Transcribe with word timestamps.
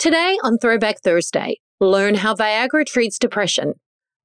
Today 0.00 0.38
on 0.42 0.56
Throwback 0.56 1.02
Thursday, 1.02 1.56
learn 1.78 2.14
how 2.14 2.34
Viagra 2.34 2.86
treats 2.86 3.18
depression. 3.18 3.74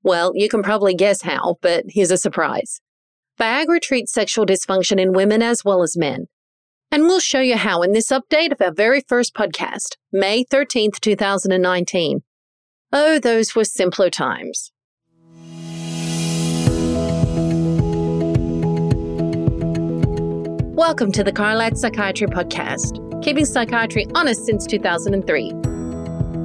Well, 0.03 0.31
you 0.33 0.47
can 0.47 0.63
probably 0.63 0.93
guess 0.93 1.21
how, 1.21 1.57
but 1.61 1.83
here's 1.89 2.11
a 2.11 2.17
surprise. 2.17 2.79
Viagra 3.37 3.81
treats 3.81 4.13
sexual 4.13 4.45
dysfunction 4.45 5.01
in 5.01 5.11
women 5.11 5.41
as 5.41 5.65
well 5.65 5.83
as 5.83 5.97
men. 5.97 6.27
And 6.93 7.03
we'll 7.03 7.19
show 7.19 7.41
you 7.41 7.57
how 7.57 7.81
in 7.81 7.91
this 7.91 8.07
update 8.07 8.53
of 8.53 8.61
our 8.61 8.71
very 8.71 9.01
first 9.01 9.35
podcast, 9.35 9.97
May 10.13 10.45
13th, 10.45 11.01
2019. 11.01 12.21
Oh, 12.93 13.19
those 13.19 13.53
were 13.53 13.65
simpler 13.65 14.09
times. 14.09 14.71
Welcome 20.73 21.11
to 21.11 21.21
the 21.21 21.33
Carlat 21.33 21.75
Psychiatry 21.75 22.27
Podcast, 22.27 23.21
keeping 23.21 23.43
psychiatry 23.43 24.07
honest 24.15 24.45
since 24.45 24.65
2003. 24.65 25.64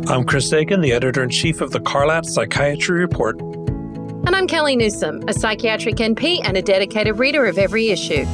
I'm 0.08 0.24
Chris 0.24 0.52
Aiken, 0.52 0.80
the 0.80 0.92
editor 0.92 1.22
in 1.22 1.28
chief 1.28 1.60
of 1.60 1.70
the 1.70 1.78
Carlat 1.78 2.24
Psychiatry 2.24 2.98
Report. 2.98 3.40
And 3.40 4.34
I'm 4.34 4.46
Kellie 4.46 4.74
Newsome, 4.74 5.22
a 5.28 5.32
psychiatric 5.32 5.96
NP 5.96 6.40
and 6.42 6.56
a 6.56 6.62
dedicated 6.62 7.18
reader 7.18 7.46
of 7.46 7.58
every 7.58 7.90
issue. 7.90 8.24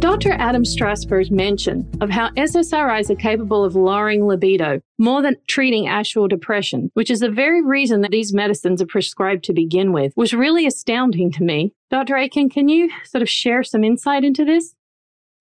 Dr. 0.00 0.32
Adam 0.32 0.64
Strassberg's 0.64 1.30
mention 1.30 1.88
of 2.00 2.10
how 2.10 2.30
SSRIs 2.30 3.10
are 3.10 3.14
capable 3.14 3.64
of 3.64 3.76
lowering 3.76 4.26
libido 4.26 4.80
more 4.98 5.22
than 5.22 5.36
treating 5.46 5.88
actual 5.88 6.26
depression, 6.26 6.90
which 6.94 7.10
is 7.10 7.20
the 7.20 7.30
very 7.30 7.62
reason 7.62 8.00
that 8.00 8.10
these 8.10 8.32
medicines 8.32 8.82
are 8.82 8.86
prescribed 8.86 9.44
to 9.44 9.52
begin 9.52 9.92
with, 9.92 10.12
was 10.16 10.32
really 10.32 10.66
astounding 10.66 11.30
to 11.32 11.44
me. 11.44 11.74
Dr. 11.90 12.16
Aiken, 12.16 12.48
can 12.48 12.68
you 12.68 12.90
sort 13.04 13.22
of 13.22 13.28
share 13.28 13.62
some 13.62 13.84
insight 13.84 14.24
into 14.24 14.44
this? 14.44 14.74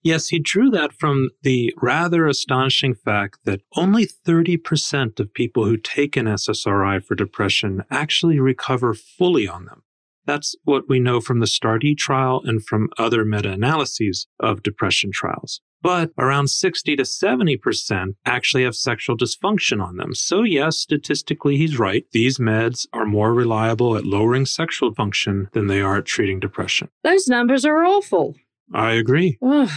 Yes, 0.04 0.30
he 0.30 0.40
drew 0.40 0.70
that 0.72 0.94
from 0.94 1.30
the 1.44 1.74
rather 1.82 2.26
astonishing 2.28 2.96
fact 2.96 3.40
that 3.46 3.62
only 3.76 4.08
30% 4.08 5.20
of 5.20 5.34
people 5.34 5.66
who 5.66 5.78
take 5.78 6.18
an 6.18 6.26
SSRI 6.26 7.04
for 7.04 7.16
depression 7.16 7.84
actually 7.92 8.40
recover 8.40 8.94
fully 8.94 9.48
on 9.48 9.66
them. 9.66 9.84
That's 10.26 10.56
what 10.64 10.88
we 10.88 11.00
know 11.00 11.20
from 11.20 11.40
the 11.40 11.48
STAR*D 11.48 11.96
trial 11.96 12.42
and 12.46 12.64
from 12.64 12.90
other 12.98 13.26
meta 13.26 13.52
analyses 13.52 14.28
of 14.40 14.64
depression 14.64 15.12
trials. 15.12 15.62
But 15.82 16.12
around 16.18 16.50
60 16.50 16.96
to 16.96 17.04
70% 17.04 18.14
actually 18.26 18.64
have 18.64 18.76
sexual 18.76 19.18
dysfunction 19.18 19.84
on 19.84 19.98
them. 19.98 20.14
So, 20.14 20.44
yes, 20.44 20.78
statistically, 20.78 21.58
he's 21.58 21.80
right. 21.80 22.06
These 22.12 22.38
meds 22.38 22.86
are 22.94 23.06
more 23.06 23.34
reliable 23.34 23.98
at 23.98 24.06
lowering 24.06 24.46
sexual 24.46 24.94
function 24.94 25.50
than 25.54 25.66
they 25.68 25.82
are 25.82 25.98
at 25.98 26.06
treating 26.06 26.40
depression. 26.40 26.90
Those 27.04 27.28
numbers 27.28 27.66
are 27.66 27.84
awful. 27.84 28.36
I 28.74 28.92
agree. 28.92 29.40
Ugh. 29.42 29.70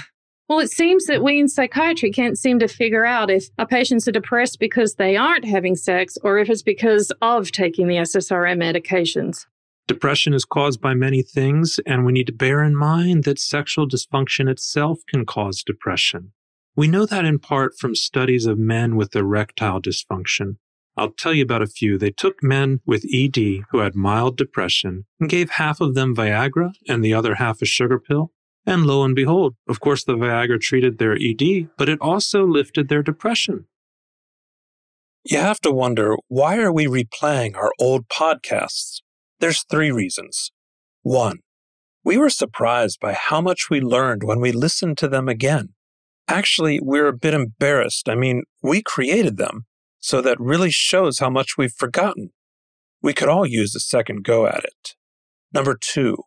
Well, 0.49 0.59
it 0.59 0.71
seems 0.71 1.07
that 1.07 1.23
we 1.23 1.41
in 1.41 1.49
psychiatry 1.49 2.11
can't 2.11 2.37
seem 2.37 2.59
to 2.59 2.69
figure 2.69 3.07
out 3.07 3.31
if 3.31 3.47
our 3.59 3.67
patients 3.67 4.07
are 4.07 4.13
depressed 4.13 4.61
because 4.61 4.97
they 4.97 5.17
aren't 5.17 5.47
having 5.47 5.75
sex 5.75 6.19
or 6.23 6.39
if 6.39 6.51
it's 6.51 6.63
because 6.63 7.11
of 7.23 7.51
taking 7.51 7.89
the 7.89 7.97
SSRI 7.97 8.55
medications. 8.55 9.47
Depression 9.87 10.35
is 10.35 10.45
caused 10.45 10.81
by 10.83 10.95
many 10.95 11.23
things, 11.23 11.81
and 11.87 12.05
we 12.05 12.13
need 12.13 12.27
to 12.27 12.33
bear 12.33 12.63
in 12.63 12.77
mind 12.77 13.25
that 13.25 13.39
sexual 13.39 13.89
dysfunction 13.89 14.49
itself 14.51 14.99
can 15.09 15.25
cause 15.25 15.63
depression. 15.63 16.33
We 16.77 16.89
know 16.89 17.07
that 17.07 17.25
in 17.25 17.39
part 17.39 17.79
from 17.79 17.95
studies 17.95 18.45
of 18.45 18.59
men 18.59 18.97
with 18.97 19.17
erectile 19.17 19.81
dysfunction. 19.81 20.57
I'll 20.97 21.11
tell 21.11 21.33
you 21.33 21.43
about 21.43 21.63
a 21.63 21.67
few. 21.67 21.99
They 21.99 22.11
took 22.11 22.43
men 22.43 22.81
with 22.87 23.05
ED 23.13 23.65
who 23.71 23.79
had 23.79 23.95
mild 23.95 24.37
depression 24.37 25.07
and 25.21 25.29
gave 25.29 25.51
half 25.51 25.81
of 25.81 25.95
them 25.95 26.15
Viagra 26.15 26.73
and 26.89 27.05
the 27.05 27.15
other 27.15 27.37
half 27.37 27.63
a 27.63 27.67
sugar 27.67 27.99
pill. 27.99 28.33
And 28.67 28.87
lo 28.87 29.05
and 29.05 29.15
behold, 29.15 29.57
of 29.69 29.81
course, 29.81 30.05
the 30.05 30.15
Viagra 30.15 30.61
treated 30.61 30.99
their 30.99 31.13
ED, 31.13 31.69
but 31.77 31.89
it 31.89 32.01
also 32.01 32.47
lifted 32.47 32.89
their 32.89 33.03
depression. 33.03 33.67
You 35.25 35.39
have 35.39 35.61
to 35.61 35.71
wonder 35.71 36.17
why 36.29 36.59
are 36.59 36.73
we 36.73 36.87
replaying 36.87 37.57
our 37.57 37.73
old 37.79 38.09
podcasts? 38.09 39.01
There's 39.41 39.65
three 39.65 39.91
reasons. 39.91 40.51
One, 41.03 41.41
we 42.05 42.19
were 42.19 42.31
surprised 42.31 43.01
by 43.01 43.15
how 43.15 43.41
much 43.41 43.71
we 43.71 43.81
learned 43.81 44.23
when 44.23 44.41
we 44.41 44.53
listened 44.53 44.99
to 44.99 45.09
them 45.09 45.29
again. 45.29 45.71
Actually, 46.29 46.81
we're 46.83 47.09
a 47.09 47.17
bit 47.17 47.35
embarrassed. 47.35 48.09
I 48.09 48.15
mean, 48.15 48.45
we 48.63 48.83
created 48.83 49.37
them, 49.37 49.67
so 49.99 50.21
that 50.21 50.41
really 50.41 50.71
shows 50.71 51.19
how 51.19 51.31
much 51.31 51.57
we've 51.59 51.73
forgotten. 51.73 52.31
We 53.03 53.13
could 53.13 53.29
all 53.29 53.47
use 53.47 53.75
a 53.75 53.81
second 53.81 54.25
go 54.25 54.47
at 54.47 54.65
it. 54.65 54.95
Number 55.53 55.77
two, 55.79 56.25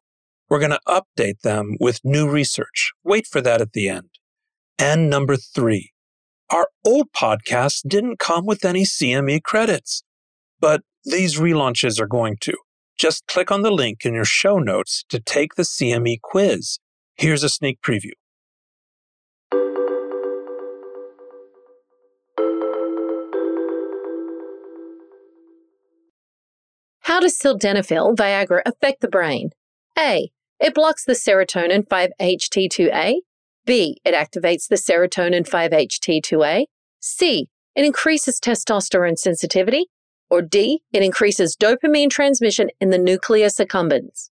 we're 0.49 0.59
going 0.59 0.71
to 0.71 0.79
update 0.87 1.41
them 1.41 1.75
with 1.79 1.99
new 2.03 2.29
research. 2.29 2.93
Wait 3.03 3.27
for 3.27 3.41
that 3.41 3.61
at 3.61 3.73
the 3.73 3.89
end. 3.89 4.09
And 4.79 5.09
number 5.09 5.35
three, 5.35 5.91
our 6.49 6.69
old 6.85 7.11
podcasts 7.11 7.81
didn't 7.87 8.19
come 8.19 8.45
with 8.45 8.63
any 8.63 8.83
CME 8.83 9.43
credits, 9.43 10.03
but 10.59 10.81
these 11.03 11.39
relaunches 11.39 11.99
are 11.99 12.07
going 12.07 12.37
to. 12.41 12.53
Just 12.97 13.27
click 13.27 13.51
on 13.51 13.61
the 13.61 13.71
link 13.71 14.05
in 14.05 14.13
your 14.13 14.25
show 14.25 14.57
notes 14.57 15.03
to 15.09 15.19
take 15.19 15.55
the 15.55 15.63
CME 15.63 16.21
quiz. 16.21 16.79
Here's 17.15 17.43
a 17.43 17.49
sneak 17.49 17.79
preview. 17.81 18.11
How 27.01 27.21
does 27.21 27.37
sildenafil, 27.39 28.15
Viagra, 28.15 28.61
affect 28.65 29.01
the 29.01 29.07
brain? 29.07 29.51
A. 29.97 30.29
It 30.59 30.73
blocks 30.73 31.05
the 31.05 31.13
serotonin 31.13 31.87
5-HT2A. 31.87 33.15
B. 33.65 33.97
It 34.03 34.15
activates 34.15 34.67
the 34.67 34.75
serotonin 34.75 35.47
5-HT2A. 35.47 36.65
C. 36.99 37.49
It 37.75 37.85
increases 37.85 38.39
testosterone 38.39 39.17
sensitivity. 39.17 39.85
Or 40.29 40.41
D, 40.41 40.81
it 40.91 41.03
increases 41.03 41.55
dopamine 41.55 42.09
transmission 42.09 42.69
in 42.81 42.89
the 42.89 42.97
nucleus 42.97 43.59
accumbens. 43.59 44.29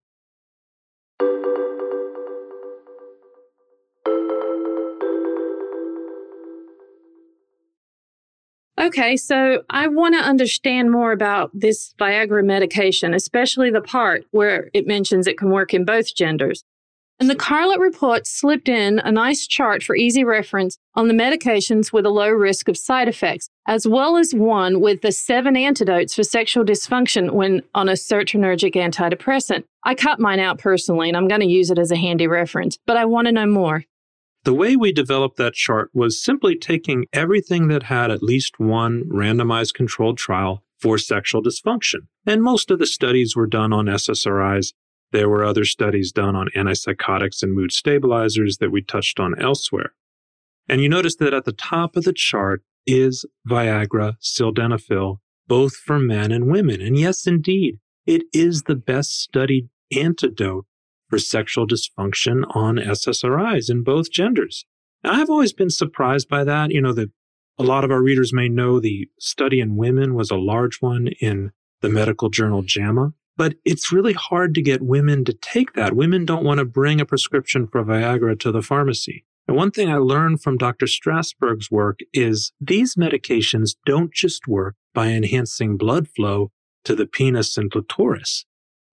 Okay, 8.85 9.17
so 9.17 9.63
I 9.71 9.87
want 9.87 10.13
to 10.13 10.19
understand 10.19 10.91
more 10.91 11.11
about 11.11 11.49
this 11.55 11.95
Viagra 11.99 12.45
medication, 12.45 13.15
especially 13.15 13.71
the 13.71 13.81
part 13.81 14.25
where 14.29 14.69
it 14.75 14.85
mentions 14.85 15.25
it 15.25 15.39
can 15.39 15.49
work 15.49 15.73
in 15.73 15.85
both 15.85 16.13
genders. 16.13 16.63
And 17.19 17.27
the 17.27 17.35
Carlat 17.35 17.79
report 17.79 18.27
slipped 18.27 18.69
in 18.69 18.99
a 18.99 19.11
nice 19.11 19.47
chart 19.47 19.81
for 19.81 19.95
easy 19.95 20.23
reference 20.23 20.77
on 20.93 21.07
the 21.07 21.15
medications 21.15 21.91
with 21.91 22.05
a 22.05 22.11
low 22.11 22.29
risk 22.29 22.67
of 22.67 22.77
side 22.77 23.07
effects, 23.07 23.49
as 23.65 23.87
well 23.87 24.17
as 24.17 24.35
one 24.35 24.79
with 24.79 25.01
the 25.01 25.11
seven 25.11 25.57
antidotes 25.57 26.13
for 26.13 26.23
sexual 26.23 26.63
dysfunction 26.63 27.31
when 27.31 27.63
on 27.73 27.89
a 27.89 27.93
serotonergic 27.93 28.75
antidepressant. 28.75 29.63
I 29.83 29.95
cut 29.95 30.19
mine 30.19 30.39
out 30.39 30.59
personally, 30.59 31.07
and 31.07 31.17
I'm 31.17 31.27
going 31.27 31.41
to 31.41 31.47
use 31.47 31.71
it 31.71 31.79
as 31.79 31.89
a 31.89 31.97
handy 31.97 32.27
reference, 32.27 32.77
but 32.85 32.97
I 32.97 33.05
want 33.05 33.25
to 33.25 33.31
know 33.31 33.47
more. 33.47 33.83
The 34.45 34.53
way 34.53 34.75
we 34.75 34.91
developed 34.91 35.37
that 35.37 35.53
chart 35.53 35.89
was 35.93 36.23
simply 36.23 36.55
taking 36.55 37.05
everything 37.11 37.67
that 37.67 37.83
had 37.83 38.11
at 38.11 38.23
least 38.23 38.59
one 38.59 39.03
randomized 39.11 39.73
controlled 39.73 40.17
trial 40.17 40.63
for 40.79 40.97
sexual 40.97 41.43
dysfunction. 41.43 42.07
And 42.25 42.41
most 42.41 42.71
of 42.71 42.79
the 42.79 42.85
studies 42.85 43.35
were 43.35 43.47
done 43.47 43.73
on 43.73 43.85
SSRIs 43.85 44.73
there 45.15 45.29
were 45.29 45.45
other 45.45 45.63
studies 45.63 46.11
done 46.11 46.35
on 46.35 46.49
antipsychotics 46.55 47.41
and 47.41 47.53
mood 47.53 47.71
stabilizers 47.71 48.57
that 48.57 48.69
we 48.69 48.81
touched 48.81 49.17
on 49.17 49.39
elsewhere. 49.39 49.93
And 50.67 50.81
you 50.81 50.89
notice 50.89 51.15
that 51.17 51.33
at 51.33 51.45
the 51.45 51.53
top 51.53 51.95
of 51.95 52.03
the 52.03 52.11
chart 52.11 52.63
is 52.85 53.25
Viagra, 53.49 54.15
sildenafil, 54.21 55.19
both 55.47 55.75
for 55.75 55.99
men 55.99 56.33
and 56.33 56.47
women. 56.47 56.81
And 56.81 56.97
yes, 56.97 57.27
indeed, 57.27 57.79
it 58.05 58.23
is 58.33 58.63
the 58.63 58.75
best 58.75 59.21
studied 59.21 59.69
antidote 59.95 60.65
for 61.09 61.19
sexual 61.19 61.67
dysfunction 61.67 62.43
on 62.55 62.77
SSRIs 62.77 63.69
in 63.69 63.83
both 63.83 64.11
genders. 64.11 64.65
Now, 65.03 65.13
I've 65.13 65.29
always 65.29 65.53
been 65.53 65.69
surprised 65.69 66.27
by 66.27 66.43
that. 66.43 66.71
You 66.71 66.81
know, 66.81 66.93
that 66.93 67.11
a 67.57 67.63
lot 67.63 67.83
of 67.83 67.91
our 67.91 68.01
readers 68.01 68.33
may 68.33 68.49
know 68.49 68.79
the 68.79 69.07
study 69.19 69.59
in 69.59 69.75
women 69.75 70.15
was 70.15 70.31
a 70.31 70.35
large 70.35 70.77
one 70.81 71.07
in 71.21 71.51
the 71.81 71.89
medical 71.89 72.29
journal 72.29 72.63
JAMA. 72.63 73.13
But 73.37 73.55
it's 73.65 73.91
really 73.91 74.13
hard 74.13 74.55
to 74.55 74.61
get 74.61 74.81
women 74.81 75.25
to 75.25 75.33
take 75.33 75.73
that. 75.73 75.95
Women 75.95 76.25
don't 76.25 76.45
want 76.45 76.59
to 76.59 76.65
bring 76.65 77.01
a 77.01 77.05
prescription 77.05 77.67
for 77.67 77.83
Viagra 77.83 78.39
to 78.39 78.51
the 78.51 78.61
pharmacy. 78.61 79.25
And 79.47 79.57
one 79.57 79.71
thing 79.71 79.91
I 79.91 79.97
learned 79.97 80.41
from 80.41 80.57
Dr. 80.57 80.85
Strassberg's 80.85 81.69
work 81.69 81.99
is 82.13 82.51
these 82.59 82.95
medications 82.95 83.75
don't 83.85 84.13
just 84.13 84.47
work 84.47 84.75
by 84.93 85.07
enhancing 85.07 85.77
blood 85.77 86.07
flow 86.07 86.51
to 86.85 86.95
the 86.95 87.05
penis 87.05 87.57
and 87.57 87.69
clitoris. 87.69 88.45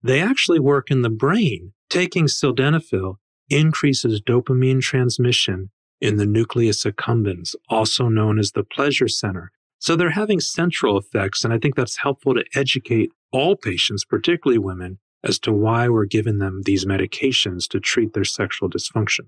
They 0.03 0.21
actually 0.21 0.59
work 0.59 0.91
in 0.91 1.03
the 1.03 1.11
brain. 1.11 1.73
Taking 1.93 2.25
sildenafil 2.25 3.17
increases 3.51 4.23
dopamine 4.23 4.81
transmission 4.81 5.69
in 6.01 6.17
the 6.17 6.25
nucleus 6.25 6.85
accumbens, 6.85 7.55
also 7.69 8.09
known 8.09 8.39
as 8.39 8.53
the 8.53 8.65
pleasure 8.65 9.09
center. 9.09 9.53
So 9.79 9.95
they're 9.95 10.09
having 10.09 10.41
central 10.41 10.97
effects. 10.97 11.45
And 11.45 11.53
I 11.53 11.59
think 11.59 11.75
that's 11.75 11.99
helpful 11.99 12.33
to 12.33 12.47
educate 12.55 13.13
all 13.31 13.57
patients, 13.57 14.07
particularly 14.07 14.57
women, 14.57 15.01
as 15.23 15.39
to 15.41 15.53
why 15.53 15.91
we're 15.91 16.07
giving 16.07 16.39
them 16.39 16.63
these 16.65 16.87
medications 16.87 17.69
to 17.69 17.79
treat 17.79 18.15
their 18.15 18.25
sexual 18.25 18.71
dysfunction. 18.71 19.27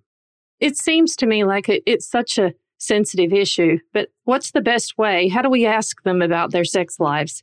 It 0.58 0.78
seems 0.78 1.16
to 1.16 1.26
me 1.26 1.44
like 1.44 1.68
it, 1.68 1.82
it's 1.84 2.08
such 2.08 2.38
a 2.38 2.54
sensitive 2.78 3.34
issue, 3.34 3.76
but 3.92 4.08
what's 4.22 4.52
the 4.52 4.62
best 4.62 4.96
way? 4.96 5.28
How 5.28 5.42
do 5.42 5.50
we 5.50 5.66
ask 5.66 6.02
them 6.02 6.22
about 6.22 6.52
their 6.52 6.64
sex 6.64 6.98
lives? 6.98 7.42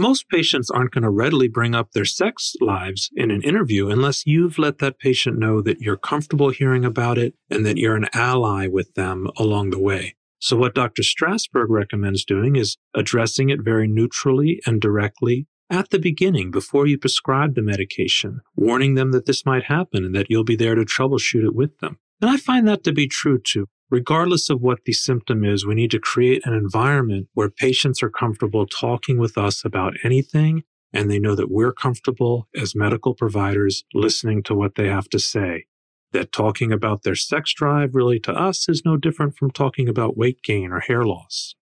Most 0.00 0.30
patients 0.30 0.70
aren't 0.70 0.92
going 0.92 1.02
to 1.02 1.10
readily 1.10 1.46
bring 1.46 1.74
up 1.74 1.92
their 1.92 2.06
sex 2.06 2.54
lives 2.62 3.10
in 3.16 3.30
an 3.30 3.42
interview 3.42 3.90
unless 3.90 4.26
you've 4.26 4.58
let 4.58 4.78
that 4.78 4.98
patient 4.98 5.38
know 5.38 5.60
that 5.60 5.82
you're 5.82 5.98
comfortable 5.98 6.48
hearing 6.48 6.86
about 6.86 7.18
it 7.18 7.34
and 7.50 7.66
that 7.66 7.76
you're 7.76 7.96
an 7.96 8.06
ally 8.14 8.66
with 8.66 8.94
them 8.94 9.28
along 9.36 9.68
the 9.68 9.78
way. 9.78 10.16
So, 10.38 10.56
what 10.56 10.74
Dr. 10.74 11.02
Strassberg 11.02 11.66
recommends 11.68 12.24
doing 12.24 12.56
is 12.56 12.78
addressing 12.94 13.50
it 13.50 13.60
very 13.62 13.86
neutrally 13.86 14.62
and 14.64 14.80
directly 14.80 15.46
at 15.68 15.90
the 15.90 15.98
beginning 15.98 16.50
before 16.50 16.86
you 16.86 16.96
prescribe 16.96 17.54
the 17.54 17.60
medication, 17.60 18.40
warning 18.56 18.94
them 18.94 19.12
that 19.12 19.26
this 19.26 19.44
might 19.44 19.64
happen 19.64 20.02
and 20.02 20.14
that 20.14 20.30
you'll 20.30 20.44
be 20.44 20.56
there 20.56 20.76
to 20.76 20.86
troubleshoot 20.86 21.44
it 21.44 21.54
with 21.54 21.76
them. 21.80 21.98
And 22.22 22.30
I 22.30 22.38
find 22.38 22.66
that 22.66 22.84
to 22.84 22.92
be 22.94 23.06
true 23.06 23.38
too. 23.38 23.66
Regardless 23.90 24.48
of 24.48 24.62
what 24.62 24.84
the 24.84 24.92
symptom 24.92 25.44
is, 25.44 25.66
we 25.66 25.74
need 25.74 25.90
to 25.90 25.98
create 25.98 26.46
an 26.46 26.54
environment 26.54 27.26
where 27.34 27.50
patients 27.50 28.04
are 28.04 28.08
comfortable 28.08 28.64
talking 28.64 29.18
with 29.18 29.36
us 29.36 29.64
about 29.64 29.94
anything 30.04 30.62
and 30.92 31.10
they 31.10 31.18
know 31.18 31.34
that 31.34 31.50
we're 31.50 31.72
comfortable 31.72 32.48
as 32.54 32.76
medical 32.76 33.14
providers 33.14 33.82
listening 33.92 34.44
to 34.44 34.54
what 34.54 34.76
they 34.76 34.86
have 34.86 35.08
to 35.08 35.18
say. 35.18 35.66
That 36.12 36.30
talking 36.30 36.72
about 36.72 37.02
their 37.02 37.16
sex 37.16 37.52
drive 37.52 37.94
really 37.94 38.20
to 38.20 38.32
us 38.32 38.68
is 38.68 38.82
no 38.84 38.96
different 38.96 39.36
from 39.36 39.50
talking 39.50 39.88
about 39.88 40.16
weight 40.16 40.42
gain 40.44 40.70
or 40.70 40.80
hair 40.80 41.04
loss. 41.04 41.56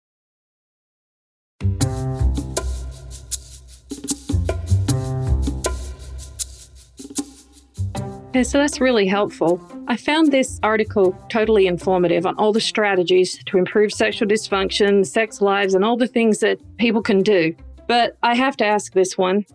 Okay, 8.30 8.44
so 8.44 8.58
that's 8.58 8.82
really 8.82 9.08
helpful. 9.08 9.62
I 9.88 9.98
found 9.98 10.32
this 10.32 10.60
article 10.64 11.16
totally 11.30 11.68
informative 11.68 12.26
on 12.26 12.36
all 12.38 12.52
the 12.52 12.62
strategies 12.62 13.38
to 13.46 13.60
improve 13.60 13.94
sexual 13.94 14.28
dysfunction, 14.28 15.06
sex 15.06 15.42
lives, 15.42 15.76
and 15.76 15.86
all 15.86 15.96
the 15.96 16.08
things 16.08 16.40
that 16.40 16.60
people 16.78 17.04
can 17.04 17.22
do. 17.22 17.56
But 17.88 18.18
I 18.24 18.34
have 18.34 18.58
to 18.58 18.66
ask 18.66 18.94
this 18.94 19.16
one 19.16 19.46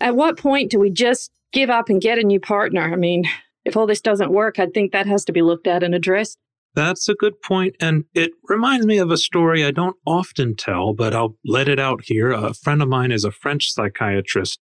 At 0.00 0.14
what 0.14 0.38
point 0.38 0.70
do 0.70 0.78
we 0.78 0.90
just 0.90 1.32
give 1.52 1.70
up 1.70 1.88
and 1.88 2.00
get 2.00 2.18
a 2.18 2.22
new 2.22 2.38
partner? 2.38 2.82
I 2.82 2.94
mean, 2.94 3.24
if 3.64 3.76
all 3.76 3.86
this 3.86 4.00
doesn't 4.00 4.30
work, 4.30 4.60
I 4.60 4.66
think 4.66 4.92
that 4.92 5.06
has 5.06 5.24
to 5.24 5.32
be 5.32 5.42
looked 5.42 5.66
at 5.66 5.82
and 5.82 5.92
addressed. 5.92 6.38
That's 6.74 7.08
a 7.08 7.14
good 7.14 7.42
point, 7.42 7.74
and 7.80 8.04
it 8.14 8.30
reminds 8.44 8.86
me 8.86 8.98
of 8.98 9.10
a 9.10 9.16
story 9.16 9.64
I 9.64 9.72
don't 9.72 9.96
often 10.06 10.54
tell, 10.54 10.92
but 10.92 11.14
I'll 11.14 11.36
let 11.44 11.68
it 11.68 11.80
out 11.80 12.02
here. 12.04 12.30
A 12.30 12.54
friend 12.54 12.80
of 12.80 12.88
mine 12.88 13.10
is 13.10 13.24
a 13.24 13.32
French 13.32 13.72
psychiatrist, 13.72 14.60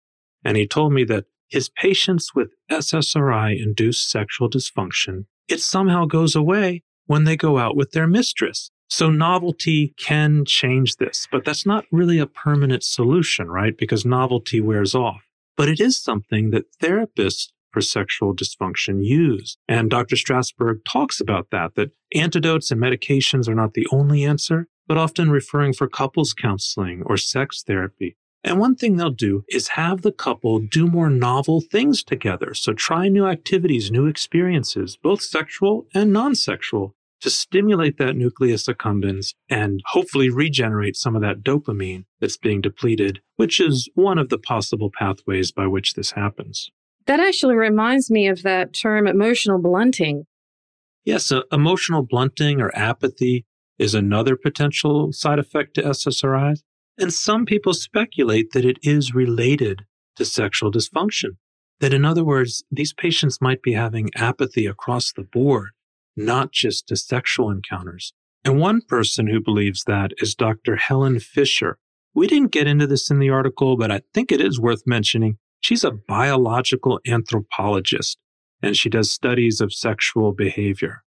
and 0.45 0.57
he 0.57 0.67
told 0.67 0.93
me 0.93 1.05
that 1.05 1.27
his 1.51 1.69
patients 1.69 2.35
with 2.35 2.55
SSRI 2.71 3.61
induced 3.61 4.11
sexual 4.11 4.49
dysfunction, 4.49 5.27
it 5.49 5.61
somehow 5.61 6.05
goes 6.07 6.35
away 6.35 6.83
when 7.07 7.25
they 7.25 7.37
go 7.37 7.59
out 7.59 7.77
with 7.77 7.91
their 7.91 8.07
mistress. 8.07 8.71
So 8.89 9.11
novelty 9.11 9.95
can 9.99 10.45
change 10.45 10.97
this, 10.97 11.29
but 11.31 11.45
that's 11.45 11.67
not 11.67 11.85
really 11.93 12.19
a 12.19 12.27
permanent 12.27 12.83
solution, 12.83 13.49
right? 13.49 13.77
Because 13.77 14.05
novelty 14.05 14.61
wears 14.61 14.95
off. 14.95 15.23
But 15.57 15.69
it 15.69 15.81
is 15.81 16.01
something 16.01 16.51
that 16.51 16.67
therapists 16.83 17.49
for 17.73 17.81
sexual 17.81 18.35
dysfunction 18.35 19.05
use. 19.05 19.57
And 19.69 19.91
Dr. 19.91 20.17
Strassberg 20.17 20.81
talks 20.85 21.21
about 21.21 21.49
that, 21.51 21.75
that 21.77 21.93
antidotes 22.15 22.71
and 22.71 22.81
medications 22.81 23.49
are 23.49 23.55
not 23.55 23.75
the 23.75 23.87
only 23.93 24.25
answer, 24.25 24.67
but 24.89 24.99
often 24.99 25.31
referring 25.31 25.73
for 25.73 25.89
couples 25.89 26.33
counseling 26.33 27.03
or 27.07 27.17
sex 27.17 27.63
therapy 27.65 28.17
and 28.43 28.59
one 28.59 28.75
thing 28.75 28.97
they'll 28.97 29.11
do 29.11 29.45
is 29.49 29.69
have 29.69 30.03
the 30.03 30.13
couple 30.13 30.61
do 30.61 30.87
more 30.87 31.11
novel 31.11 31.61
things 31.61 32.03
together. 32.03 32.55
So 32.55 32.73
try 32.73 33.09
new 33.09 33.27
activities, 33.27 33.91
new 33.91 34.07
experiences, 34.07 34.97
both 34.97 35.21
sexual 35.21 35.87
and 35.95 36.13
non 36.13 36.35
sexual, 36.35 36.95
to 37.21 37.31
stimulate 37.31 37.99
that 37.99 38.17
nucleus 38.17 38.67
accumbens 38.67 39.35
and 39.49 39.83
hopefully 39.87 40.31
regenerate 40.31 40.97
some 40.97 41.15
of 41.15 41.23
that 41.23 41.43
dopamine 41.43 42.05
that's 42.21 42.39
being 42.39 42.61
depleted, 42.61 43.21
which 43.37 43.61
is 43.61 43.91
one 43.95 44.19
of 44.19 44.31
the 44.31 44.39
possible 44.39 44.91
pathways 44.99 45.53
by 45.53 45.67
which 45.67 45.95
this 45.95 46.13
happens. 46.13 46.71
That 47.07 47.21
actually 47.21 47.57
reminds 47.57 48.11
me 48.11 48.29
of 48.29 48.43
that 48.43 48.73
term 48.73 49.07
emotional 49.07 49.59
blunting. 49.59 50.25
Yes, 51.05 51.31
uh, 51.33 51.43
emotional 51.53 52.03
blunting 52.03 52.61
or 52.61 52.71
apathy 52.77 53.45
is 53.79 53.95
another 53.95 54.37
potential 54.37 55.13
side 55.13 55.39
effect 55.39 55.75
to 55.75 55.83
SSRIs. 55.83 56.61
And 57.01 57.15
some 57.15 57.47
people 57.47 57.73
speculate 57.73 58.53
that 58.53 58.67
it 58.67 58.79
is 58.83 59.15
related 59.15 59.87
to 60.17 60.25
sexual 60.27 60.71
dysfunction. 60.71 61.39
That, 61.81 61.95
in 61.95 62.05
other 62.05 62.23
words, 62.23 62.63
these 62.71 62.93
patients 62.93 63.41
might 63.41 63.63
be 63.63 63.73
having 63.73 64.11
apathy 64.15 64.67
across 64.67 65.11
the 65.11 65.23
board, 65.23 65.71
not 66.15 66.53
just 66.53 66.89
to 66.89 66.97
sexual 66.97 67.51
encounters. 67.51 68.13
And 68.45 68.61
one 68.61 68.83
person 68.83 69.29
who 69.29 69.41
believes 69.41 69.85
that 69.85 70.11
is 70.19 70.35
Dr. 70.35 70.77
Helen 70.77 71.21
Fisher. 71.21 71.79
We 72.15 72.27
didn't 72.27 72.53
get 72.53 72.67
into 72.67 72.87
this 72.87 73.11
in 73.11 73.19
the 73.19 73.31
article, 73.31 73.79
but 73.79 73.91
I 73.91 74.03
think 74.13 74.31
it 74.31 74.43
is 74.43 74.61
worth 74.61 74.83
mentioning. 74.87 75.39
She's 75.61 75.85
a 75.85 75.93
biological 75.93 77.01
anthropologist, 77.07 78.19
and 78.63 78.77
she 78.77 78.91
does 78.91 79.11
studies 79.11 79.63
of 79.63 79.73
sexual 79.73 80.33
behavior. 80.33 81.03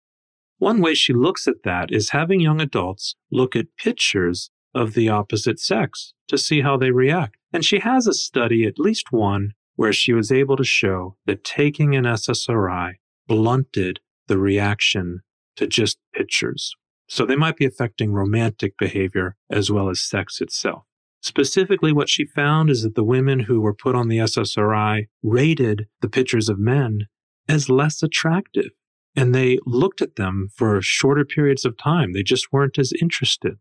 One 0.57 0.81
way 0.81 0.95
she 0.95 1.13
looks 1.13 1.47
at 1.47 1.61
that 1.65 1.91
is 1.91 2.11
having 2.11 2.39
young 2.39 2.61
adults 2.61 3.15
look 3.31 3.55
at 3.55 3.77
pictures 3.77 4.49
of 4.73 4.93
the 4.93 5.09
opposite 5.09 5.59
sex 5.59 6.13
to 6.27 6.37
see 6.37 6.61
how 6.61 6.77
they 6.77 6.91
react. 6.91 7.37
And 7.51 7.63
she 7.63 7.79
has 7.79 8.07
a 8.07 8.13
study, 8.13 8.65
at 8.65 8.79
least 8.79 9.11
one, 9.11 9.53
where 9.75 9.93
she 9.93 10.13
was 10.13 10.31
able 10.31 10.57
to 10.57 10.63
show 10.63 11.17
that 11.25 11.43
taking 11.43 11.95
an 11.95 12.05
SSRI 12.05 12.93
blunted 13.27 13.99
the 14.27 14.37
reaction 14.37 15.21
to 15.55 15.67
just 15.67 15.97
pictures. 16.13 16.75
So 17.07 17.25
they 17.25 17.35
might 17.35 17.57
be 17.57 17.65
affecting 17.65 18.11
romantic 18.11 18.77
behavior 18.77 19.35
as 19.49 19.69
well 19.69 19.89
as 19.89 20.01
sex 20.01 20.41
itself. 20.41 20.83
Specifically, 21.21 21.93
what 21.93 22.09
she 22.09 22.25
found 22.25 22.69
is 22.69 22.83
that 22.83 22.95
the 22.95 23.03
women 23.03 23.41
who 23.41 23.61
were 23.61 23.73
put 23.73 23.95
on 23.95 24.09
the 24.09 24.17
SSRI 24.17 25.07
rated 25.21 25.87
the 26.01 26.09
pictures 26.09 26.49
of 26.49 26.59
men 26.59 27.07
as 27.47 27.69
less 27.69 28.03
attractive. 28.03 28.71
And 29.15 29.33
they 29.33 29.59
looked 29.65 30.01
at 30.01 30.15
them 30.15 30.49
for 30.53 30.81
shorter 30.81 31.23
periods 31.23 31.65
of 31.65 31.77
time. 31.77 32.13
They 32.13 32.23
just 32.23 32.51
weren't 32.51 32.79
as 32.79 32.91
interested. 32.99 33.57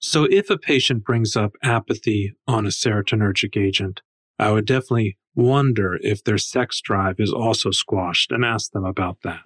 So 0.00 0.24
if 0.24 0.48
a 0.48 0.56
patient 0.58 1.04
brings 1.04 1.36
up 1.36 1.52
apathy 1.62 2.32
on 2.46 2.64
a 2.64 2.70
serotonergic 2.70 3.60
agent, 3.60 4.00
I 4.38 4.50
would 4.50 4.64
definitely 4.64 5.18
wonder 5.34 5.98
if 6.02 6.24
their 6.24 6.38
sex 6.38 6.80
drive 6.80 7.16
is 7.18 7.32
also 7.32 7.70
squashed 7.70 8.32
and 8.32 8.44
ask 8.44 8.72
them 8.72 8.84
about 8.84 9.18
that. 9.24 9.40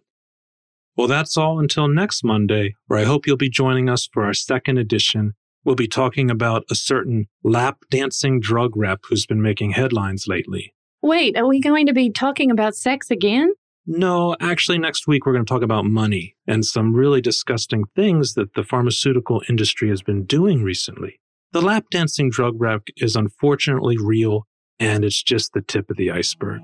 Well, 0.96 1.08
that's 1.08 1.36
all 1.36 1.58
until 1.58 1.88
next 1.88 2.22
Monday, 2.22 2.76
where 2.86 3.00
I 3.00 3.04
hope 3.04 3.26
you'll 3.26 3.36
be 3.36 3.50
joining 3.50 3.88
us 3.88 4.08
for 4.12 4.24
our 4.24 4.32
second 4.32 4.79
edition. 4.79 5.32
We'll 5.64 5.74
be 5.74 5.88
talking 5.88 6.31
about 6.31 6.64
a 6.70 6.76
certain 6.76 7.26
lap 7.43 7.79
dancing 7.90 8.38
drug 8.38 8.76
rep 8.76 9.00
who's 9.08 9.26
been 9.26 9.43
making 9.43 9.72
headlines 9.72 10.26
lately. 10.29 10.72
Wait, 11.02 11.36
are 11.36 11.48
we 11.48 11.58
going 11.58 11.86
to 11.86 11.93
be 11.93 12.10
talking 12.10 12.52
about 12.52 12.76
sex 12.76 13.10
again? 13.10 13.52
No, 13.86 14.34
actually, 14.41 14.79
next 14.79 15.06
week 15.06 15.26
we're 15.26 15.34
going 15.34 15.44
to 15.44 15.53
talk 15.53 15.62
about 15.62 15.84
money 15.84 16.36
and 16.46 16.64
some 16.64 16.94
really 16.94 17.20
disgusting 17.20 17.84
things 17.94 18.32
that 18.32 18.55
the 18.55 18.64
pharmaceutical 18.64 19.43
industry 19.46 19.91
has 19.91 20.00
been 20.00 20.24
doing 20.24 20.62
recently. 20.62 21.20
The 21.53 21.60
lap 21.60 21.84
dancing 21.91 22.31
drug 22.31 22.55
rep 22.58 22.84
is 22.96 23.14
unfortunately 23.14 23.96
real, 23.98 24.46
and 24.81 25.05
it's 25.05 25.22
just 25.22 25.53
the 25.53 25.60
tip 25.60 25.91
of 25.91 25.98
the 25.98 26.10
iceberg. 26.10 26.62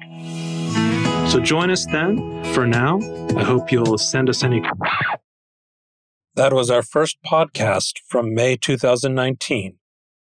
So 1.29 1.41
join 1.41 1.71
us 1.71 1.85
then. 1.85 2.43
For 2.55 2.67
now, 2.67 2.99
I 3.37 3.45
hope 3.45 3.71
you'll 3.71 3.99
send 3.99 4.31
us 4.31 4.43
any. 4.43 4.63
That 6.37 6.55
was 6.55 6.71
our 6.71 6.83
first 6.83 7.19
podcast 7.25 7.99
from 8.09 8.35
May 8.35 8.57
2019. 8.57 9.77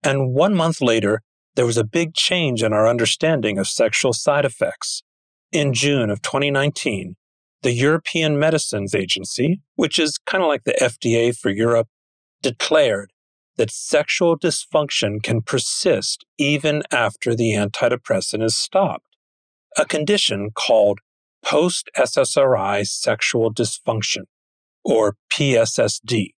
And 0.03 0.33
one 0.33 0.53
month 0.53 0.81
later, 0.81 1.21
there 1.55 1.65
was 1.65 1.77
a 1.77 1.85
big 1.85 2.13
change 2.13 2.61
in 2.61 2.73
our 2.73 2.87
understanding 2.89 3.57
of 3.57 3.67
sexual 3.67 4.11
side 4.11 4.43
effects. 4.43 5.01
In 5.53 5.71
June 5.71 6.09
of 6.09 6.23
2019, 6.23 7.15
the 7.61 7.73
European 7.73 8.39
Medicines 8.39 8.95
Agency, 8.95 9.61
which 9.75 9.99
is 9.99 10.17
kind 10.17 10.43
of 10.43 10.47
like 10.47 10.63
the 10.63 10.73
FDA 10.81 11.37
for 11.37 11.51
Europe, 11.51 11.89
declared 12.41 13.13
that 13.57 13.69
sexual 13.69 14.35
dysfunction 14.35 15.21
can 15.21 15.43
persist 15.43 16.25
even 16.39 16.81
after 16.91 17.35
the 17.35 17.51
antidepressant 17.51 18.43
is 18.43 18.57
stopped, 18.57 19.05
a 19.77 19.85
condition 19.85 20.49
called 20.55 21.01
post 21.45 21.87
SSRI 21.95 22.87
sexual 22.87 23.53
dysfunction, 23.53 24.23
or 24.83 25.17
PSSD. 25.31 26.29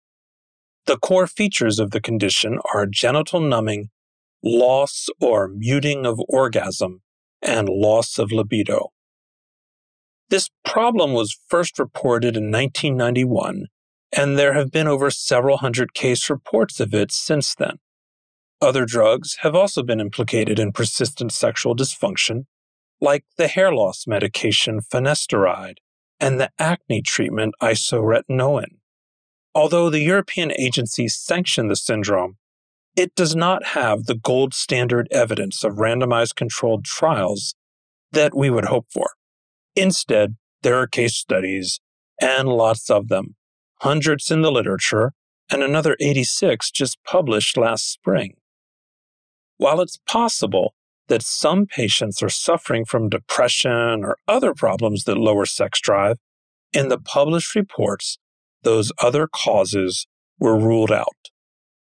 The 0.87 0.99
core 0.99 1.29
features 1.29 1.79
of 1.79 1.93
the 1.93 2.01
condition 2.01 2.59
are 2.75 2.85
genital 2.85 3.39
numbing, 3.39 3.91
loss 4.43 5.07
or 5.21 5.47
muting 5.47 6.05
of 6.05 6.21
orgasm, 6.29 7.03
and 7.41 7.69
loss 7.69 8.19
of 8.19 8.33
libido. 8.33 8.91
This 10.31 10.51
problem 10.65 11.13
was 11.13 11.37
first 11.49 11.79
reported 11.79 12.37
in 12.37 12.51
1991, 12.51 13.67
and 14.17 14.39
there 14.39 14.55
have 14.55 14.71
been 14.71 14.89
over 14.89 15.11
several 15.11 15.59
hundred 15.59 15.95
case 15.95 16.31
reports 16.31 16.81
of 16.81 16.95
it 16.95 17.13
since 17.13 17.55
then. 17.55 17.79
Other 18.61 18.87
drugs 18.87 19.39
have 19.43 19.55
also 19.55 19.83
been 19.83 20.01
implicated 20.01 20.59
in 20.59 20.73
persistent 20.73 21.33
sexual 21.33 21.77
dysfunction, 21.77 22.47
like 23.01 23.25
the 23.37 23.49
hair 23.49 23.73
loss 23.75 24.07
medication 24.07 24.81
finasteride 24.81 25.77
and 26.19 26.41
the 26.41 26.51
acne 26.59 27.03
treatment 27.03 27.55
isotretinoin. 27.61 28.79
Although 29.55 29.91
the 29.91 30.01
European 30.01 30.53
agency 30.53 31.09
sanctioned 31.09 31.71
the 31.71 31.77
syndrome, 31.77 32.39
it 32.97 33.15
does 33.15 33.37
not 33.37 33.67
have 33.67 34.05
the 34.05 34.15
gold 34.15 34.55
standard 34.55 35.09
evidence 35.11 35.65
of 35.65 35.75
randomized 35.75 36.37
controlled 36.37 36.85
trials 36.85 37.55
that 38.13 38.35
we 38.35 38.49
would 38.49 38.67
hope 38.67 38.87
for. 38.91 39.11
Instead, 39.77 40.37
there 40.63 40.77
are 40.77 40.87
case 40.87 41.17
studies, 41.17 41.81
and 42.21 42.49
lots 42.49 42.91
of 42.91 43.09
them, 43.09 43.35
hundreds 43.81 44.31
in 44.31 44.43
the 44.43 44.53
literature, 44.53 45.13
and 45.51 45.63
another 45.63 45.97
86 46.01 46.71
just 46.71 46.99
published 47.05 47.57
last 47.57 47.91
spring. 47.91 48.35
While 49.57 49.81
it's 49.81 49.99
possible 50.09 50.75
that 51.09 51.23
some 51.23 51.67
patients 51.67 52.23
are 52.23 52.31
suffering 52.31 52.85
from 52.85 53.09
depression 53.09 54.05
or 54.05 54.17
other 54.27 54.55
problems 54.55 55.05
that 55.05 55.19
lower 55.19 55.47
sex 55.47 55.81
drive, 55.81 56.19
in 56.73 56.89
the 56.89 56.99
published 56.99 57.55
reports, 57.55 58.19
those 58.63 58.91
other 59.03 59.29
causes 59.29 60.07
were 60.39 60.59
ruled 60.59 60.91
out. 60.91 61.31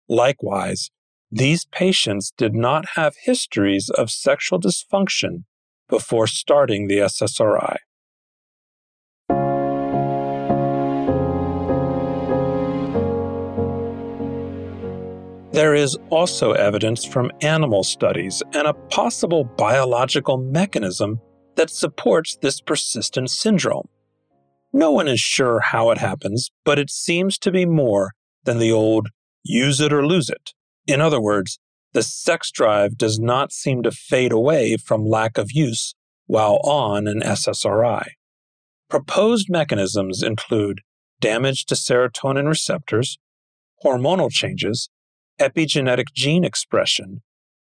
Likewise, 0.09 0.90
these 1.30 1.66
patients 1.66 2.32
did 2.37 2.54
not 2.54 2.90
have 2.97 3.14
histories 3.23 3.90
of 3.90 4.11
sexual 4.11 4.59
dysfunction 4.59 5.44
before 5.90 6.26
starting 6.26 6.87
the 6.87 6.99
SSRI. 6.99 7.76
There 15.52 15.75
is 15.75 15.99
also 16.09 16.52
evidence 16.52 17.04
from 17.04 17.32
animal 17.42 17.82
studies 17.82 18.42
and 18.54 18.66
a 18.66 18.73
possible 18.73 19.44
biological 19.44 20.38
mechanism 20.38 21.20
that 21.56 21.68
supports 21.68 22.37
this 22.40 22.61
persistent 22.61 23.30
syndrome. 23.30 23.88
No 24.73 24.92
one 24.92 25.09
is 25.09 25.20
sure 25.20 25.61
how 25.61 25.90
it 25.90 25.99
happens, 25.99 26.50
but 26.64 26.78
it 26.78 26.88
seems 26.88 27.37
to 27.38 27.50
be 27.50 27.66
more 27.66 28.12
than 28.44 28.59
the 28.59 28.70
old 28.70 29.09
use 29.42 29.80
it 29.80 29.92
or 29.92 30.06
lose 30.06 30.30
it. 30.30 30.54
In 30.87 31.00
other 31.00 31.20
words, 31.20 31.59
the 31.92 32.02
sex 32.02 32.50
drive 32.50 32.97
does 32.97 33.18
not 33.18 33.52
seem 33.52 33.82
to 33.82 33.90
fade 33.90 34.32
away 34.32 34.76
from 34.76 35.04
lack 35.04 35.38
of 35.38 35.52
use 35.52 35.94
while 36.26 36.61
on 36.62 37.06
an 37.06 37.20
SSRI. 37.20 38.11
Proposed 38.88 39.49
mechanisms 39.49 40.23
include 40.23 40.80
damage 41.20 41.64
to 41.66 41.75
serotonin 41.75 42.47
receptors, 42.47 43.18
hormonal 43.85 44.30
changes, 44.30 44.88
epigenetic 45.40 46.06
gene 46.14 46.44
expression, 46.44 47.23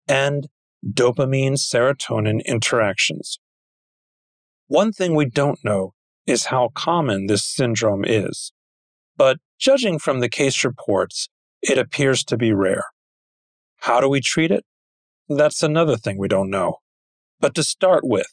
and 0.08 0.48
dopamine 0.86 1.56
serotonin 1.58 2.44
interactions. 2.44 3.38
One 4.66 4.92
thing 4.92 5.14
we 5.14 5.26
don't 5.26 5.62
know 5.64 5.92
is 6.26 6.46
how 6.46 6.70
common 6.74 7.26
this 7.26 7.44
syndrome 7.44 8.04
is, 8.04 8.52
but 9.16 9.38
judging 9.58 9.98
from 9.98 10.20
the 10.20 10.28
case 10.28 10.64
reports, 10.64 11.28
it 11.62 11.78
appears 11.78 12.24
to 12.24 12.36
be 12.36 12.52
rare. 12.52 12.84
How 13.84 14.00
do 14.00 14.08
we 14.08 14.22
treat 14.22 14.50
it? 14.50 14.64
That's 15.28 15.62
another 15.62 15.98
thing 15.98 16.16
we 16.16 16.26
don't 16.26 16.48
know. 16.48 16.76
But 17.38 17.54
to 17.56 17.62
start 17.62 18.00
with, 18.02 18.28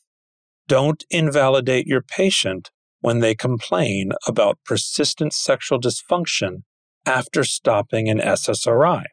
don't 0.66 1.04
invalidate 1.10 1.88
your 1.88 2.02
patient 2.02 2.72
when 3.02 3.20
they 3.20 3.36
complain 3.36 4.12
about 4.26 4.60
persistent 4.64 5.34
sexual 5.34 5.78
dysfunction 5.78 6.64
after 7.06 7.44
stopping 7.44 8.08
an 8.08 8.20
SSRI. 8.20 9.04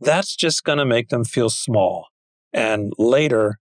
That's 0.00 0.36
just 0.36 0.64
going 0.64 0.78
to 0.78 0.86
make 0.86 1.10
them 1.10 1.22
feel 1.22 1.50
small 1.50 2.06
and 2.54 2.94
later 2.96 3.58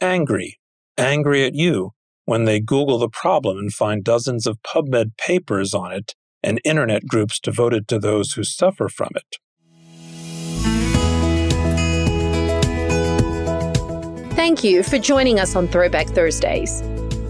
angry, 0.00 0.58
angry 0.96 1.44
at 1.44 1.54
you 1.54 1.90
when 2.24 2.46
they 2.46 2.60
Google 2.60 2.96
the 2.96 3.10
problem 3.10 3.58
and 3.58 3.74
find 3.74 4.02
dozens 4.02 4.46
of 4.46 4.62
PubMed 4.62 5.18
papers 5.18 5.74
on 5.74 5.92
it 5.92 6.14
and 6.42 6.62
internet 6.64 7.06
groups 7.06 7.38
devoted 7.38 7.88
to 7.88 7.98
those 7.98 8.32
who 8.32 8.42
suffer 8.42 8.88
from 8.88 9.10
it. 9.14 9.36
Thank 14.46 14.62
you 14.62 14.84
for 14.84 14.96
joining 14.96 15.40
us 15.40 15.56
on 15.56 15.66
Throwback 15.66 16.06
Thursdays. 16.06 16.80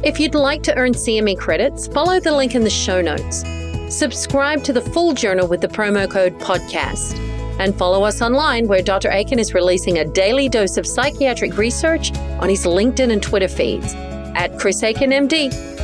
If 0.05 0.21
you'd 0.21 0.35
like 0.35 0.63
to 0.65 0.77
earn 0.77 0.93
CME 0.93 1.39
credits, 1.39 1.89
follow 1.89 2.21
the 2.21 2.31
link 2.31 2.55
in 2.55 2.63
the 2.63 2.69
show 2.69 3.01
notes. 3.01 3.43
Subscribe 3.89 4.63
to 4.65 4.75
the 4.75 4.83
full 4.83 5.15
journal 5.15 5.49
with 5.49 5.63
the 5.63 5.67
promo 5.67 6.11
code 6.11 6.39
PODCAST. 6.39 7.19
And 7.59 7.75
follow 7.75 8.05
us 8.05 8.21
online 8.21 8.69
where 8.69 8.83
Dr. 8.83 9.11
Aiken 9.11 9.39
is 9.39 9.55
releasing 9.55 9.97
a 9.97 10.05
daily 10.05 10.51
dose 10.51 10.77
of 10.77 10.87
psychiatric 10.87 11.57
research 11.57 12.15
on 12.39 12.51
his 12.51 12.67
LinkedIn 12.67 13.11
and 13.11 13.23
Twitter 13.23 13.49
feeds 13.49 13.95
at 14.35 14.59
Chris 14.59 14.83
Aiken 14.83 15.09
MD 15.09 15.76